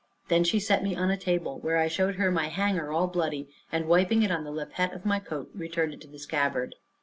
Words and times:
Then 0.29 0.43
she 0.43 0.59
set 0.59 0.83
me 0.83 0.95
on 0.95 1.11
a 1.11 1.15
table, 1.15 1.59
where 1.59 1.77
I 1.77 1.87
showed 1.87 2.15
her 2.15 2.31
my 2.31 2.47
hanger 2.47 2.91
all 2.91 3.05
bloody, 3.05 3.49
and 3.71 3.87
wiping 3.87 4.23
it 4.23 4.31
on 4.31 4.43
the 4.43 4.51
lappet 4.51 4.93
of 4.93 5.05
my 5.05 5.19
coat 5.19 5.51
returned 5.53 5.93
it 5.93 6.01
to 6.01 6.07
the 6.07 6.17
scabbard. 6.17 6.73